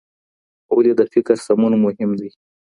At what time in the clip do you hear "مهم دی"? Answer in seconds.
1.85-2.29